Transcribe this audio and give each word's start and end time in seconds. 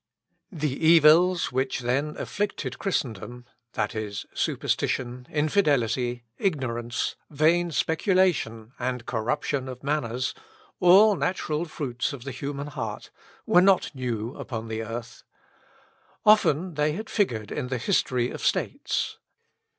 The 0.51 0.73
evils 0.83 1.51
which 1.51 1.81
then 1.81 2.17
afflicted 2.17 2.79
Christendom, 2.79 3.45
viz., 3.75 4.25
superstition, 4.33 5.27
infidelity, 5.29 6.23
ignorance, 6.39 7.15
vain 7.29 7.69
speculation, 7.69 8.73
and 8.79 9.05
corruption 9.05 9.69
of 9.69 9.83
manners 9.83 10.33
all 10.79 11.15
natural 11.15 11.65
fruits 11.65 12.13
of 12.13 12.23
the 12.23 12.31
human 12.31 12.65
heart 12.69 13.11
were 13.45 13.61
not 13.61 13.93
new 13.93 14.33
upon 14.35 14.69
the 14.69 14.81
earth. 14.81 15.21
Often 16.25 16.69
had 16.75 16.75
they 16.77 17.03
figured 17.03 17.51
in 17.51 17.67
the 17.67 17.77
history 17.77 18.31
of 18.31 18.43
states. 18.43 19.19